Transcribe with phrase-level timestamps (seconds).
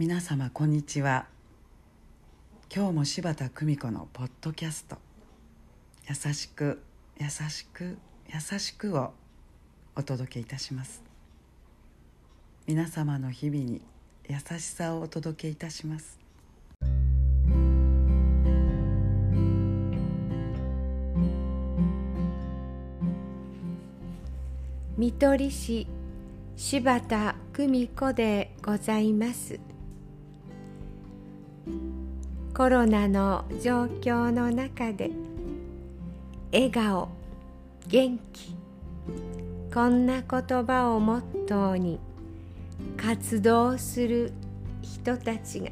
[0.00, 1.26] 皆様こんにちは。
[2.74, 4.96] 今日も柴田久美子のポッドキャスト
[6.08, 6.80] 「優しく
[7.18, 7.98] 優しく
[8.32, 9.12] 優しく」を
[9.94, 11.02] お届けいたします。
[12.66, 13.82] 皆様の日々に
[14.26, 16.18] 優しさをお届けいたします。
[24.96, 25.86] 見取り師
[26.56, 29.69] 柴田久美子でございます。
[32.54, 35.10] コロナの状況の中で
[36.52, 37.08] 笑顔
[37.88, 38.56] 元気
[39.72, 42.00] こんな言葉をモットーに
[42.96, 44.32] 活動する
[44.82, 45.70] 人たちが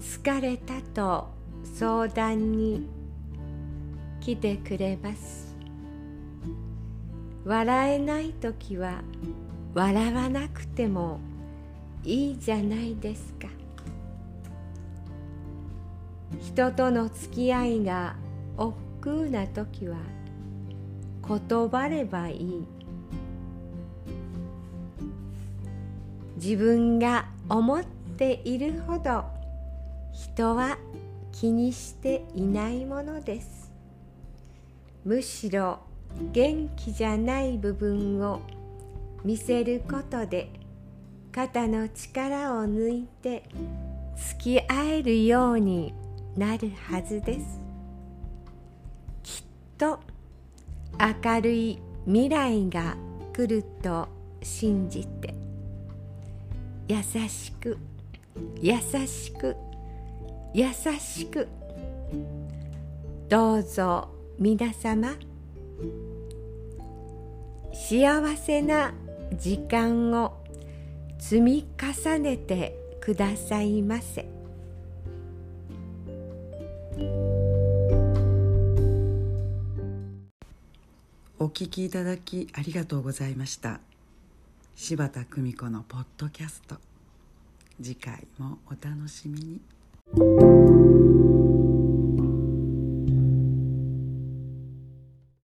[0.00, 1.28] 疲れたと
[1.62, 2.88] 相談に
[4.20, 5.56] 来てくれます。
[7.44, 9.00] 笑えない時は
[9.74, 11.18] 笑わなくても
[12.04, 13.48] いいじゃないですか。
[16.40, 18.16] 人との付き合いが
[18.56, 19.98] 億劫な時は
[21.22, 22.66] 断ればいい。
[26.36, 27.84] 自分が思っ
[28.16, 29.24] ているほど
[30.12, 30.78] 人は
[31.32, 33.72] 気にしていないものです。
[35.04, 35.80] むしろ
[36.32, 38.40] 元気じゃない部分を
[39.24, 40.50] 見せることで
[41.32, 43.44] 肩の力を抜いて
[44.16, 45.94] 付き合えるように
[46.38, 47.58] なるはずです。
[49.24, 49.44] きっ
[49.76, 49.98] と
[51.24, 52.96] 明るい未来が
[53.32, 54.06] 来ると
[54.40, 55.34] 信じて。
[56.86, 57.76] 優しく
[58.62, 59.56] 優しく
[60.54, 60.66] 優
[61.00, 61.48] しく。
[63.28, 65.16] どうぞ皆様。
[67.72, 68.94] 幸せな
[69.36, 70.36] 時間を
[71.18, 74.37] 積み重ねてくださいませ。
[81.40, 83.80] お聞きいただきありがとうございました。
[84.74, 86.76] 柴田久美子のポッドキャスト。
[87.80, 89.77] 次回もお楽しみに。